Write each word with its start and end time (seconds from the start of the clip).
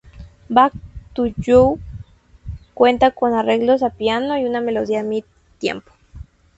Back 0.49 0.73
To 1.13 1.27
You 1.27 1.77
cuenta 2.73 3.11
con 3.11 3.35
arreglos 3.35 3.83
a 3.83 3.91
piano 3.91 4.35
y 4.35 4.45
una 4.45 4.59
melodía 4.59 5.03
mid-tempo. 5.03 5.91